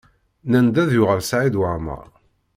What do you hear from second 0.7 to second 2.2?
ad yuɣal Saɛid Waɛmaṛ.